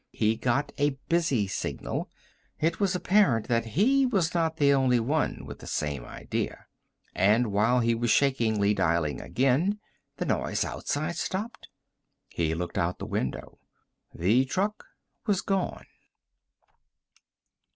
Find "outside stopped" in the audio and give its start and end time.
10.65-11.67